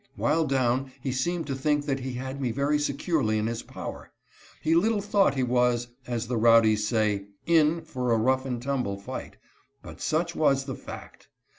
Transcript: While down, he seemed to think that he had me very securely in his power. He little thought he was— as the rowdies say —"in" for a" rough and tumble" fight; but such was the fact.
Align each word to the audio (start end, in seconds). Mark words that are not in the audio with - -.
While 0.15 0.45
down, 0.45 0.91
he 0.99 1.11
seemed 1.11 1.45
to 1.45 1.53
think 1.53 1.85
that 1.85 1.99
he 1.99 2.13
had 2.13 2.41
me 2.41 2.49
very 2.49 2.79
securely 2.79 3.37
in 3.37 3.45
his 3.45 3.61
power. 3.61 4.09
He 4.59 4.73
little 4.73 4.99
thought 4.99 5.35
he 5.35 5.43
was— 5.43 5.89
as 6.07 6.27
the 6.27 6.37
rowdies 6.37 6.87
say 6.87 7.27
—"in" 7.59 7.81
for 7.91 8.11
a" 8.11 8.17
rough 8.17 8.43
and 8.43 8.59
tumble" 8.59 8.97
fight; 8.99 9.37
but 9.83 10.01
such 10.01 10.35
was 10.35 10.65
the 10.65 10.73
fact. 10.73 11.27